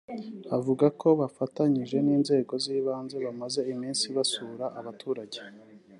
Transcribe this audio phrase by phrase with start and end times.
[0.57, 5.39] Avuga ko bafatanyije n’inzego z’ibanze bamaze iminsi basura abaturage